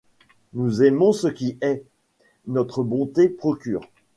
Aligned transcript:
Nous 0.53 0.81
aimons 0.81 1.13
ce 1.13 1.27
qui 1.27 1.59
hait; 1.61 1.83
notre 2.47 2.81
bonté 2.83 3.29
procure 3.29 3.81